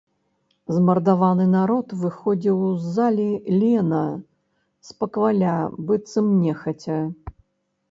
[0.77, 3.27] Змардаваны народ выходзіў з залі
[3.61, 4.01] лена,
[4.91, 5.53] спакваля,
[5.91, 6.99] быццам нехаця.